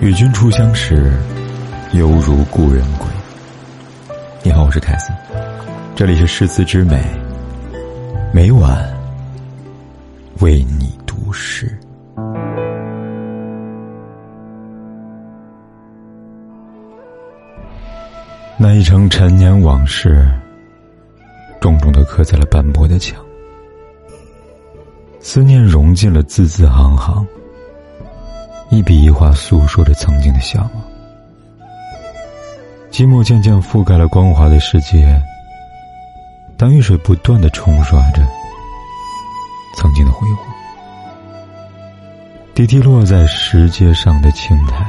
[0.00, 1.12] 与君初相识，
[1.92, 3.06] 犹如故人归。
[4.42, 5.12] 你好，我是凯斯，
[5.94, 7.04] 这里是诗词之美，
[8.32, 8.82] 每晚
[10.38, 11.78] 为你读诗。
[18.56, 20.26] 那一程陈年往事，
[21.60, 23.22] 重重的刻在了斑驳的墙，
[25.20, 27.26] 思念融进了字字行行。
[28.70, 30.82] 一笔一画诉说着曾经的向往，
[32.90, 35.20] 寂寞渐渐覆盖了光滑的世界。
[36.56, 38.24] 当雨水不断的冲刷着
[39.74, 40.44] 曾经的辉煌，
[42.54, 44.86] 滴滴落在石阶上的青苔，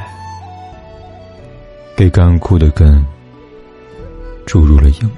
[1.95, 3.03] 给干枯的根
[4.45, 5.09] 注入了营养，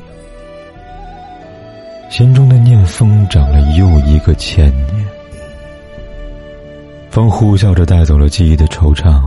[2.10, 5.03] 心中的念疯长了又一个千年。
[7.14, 9.22] 风呼啸着带走了记忆的惆怅，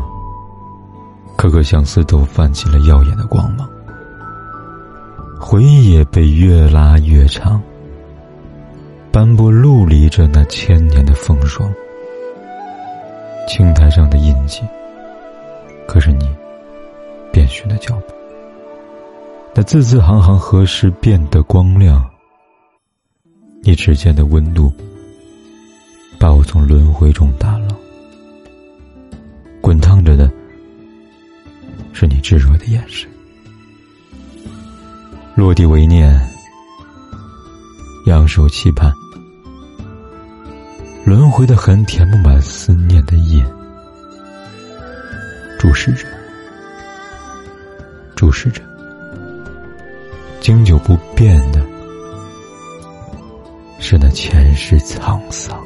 [1.36, 3.64] 颗颗相思都泛起了耀眼的光芒。
[5.38, 7.62] 回忆也被越拉越长，
[9.12, 11.72] 斑驳陆离着那千年的风霜。
[13.46, 14.62] 青苔上的印记，
[15.86, 16.28] 可是你
[17.30, 18.14] 遍寻的脚步。
[19.54, 22.04] 那字字行行何时变得光亮？
[23.62, 24.72] 你指尖的温度。
[26.47, 27.66] 从轮回中打捞，
[29.61, 30.30] 滚烫着的
[31.92, 33.11] 是你炙热的眼神。
[35.34, 36.19] 落地为念，
[38.06, 38.92] 仰首期盼，
[41.05, 43.44] 轮回的痕填不满思念的印，
[45.58, 46.06] 注视着，
[48.14, 48.62] 注视着，
[50.41, 51.60] 经久不变的
[53.81, 55.66] 是那前世沧桑。